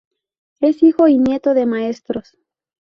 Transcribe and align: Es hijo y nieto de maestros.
Es 0.61 0.81
hijo 0.81 1.07
y 1.07 1.19
nieto 1.19 1.53
de 1.53 1.67
maestros. 1.67 2.35